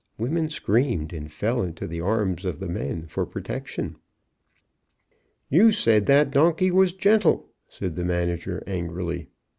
[0.17, 3.97] Women screamed and fell into the arms of the men for protection.
[5.47, 9.29] "You said the donkey was gentle," said the manager, angrily.